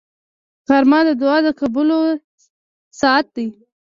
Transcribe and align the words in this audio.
غرمه 0.67 0.99
د 1.07 1.09
دعا 1.21 1.37
د 1.45 1.47
قبولو 1.59 1.97
ساعت 2.99 3.25
دی 3.35 3.47